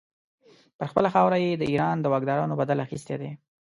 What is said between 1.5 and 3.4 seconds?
د ایران د واکدارانو بدل اخیستی دی.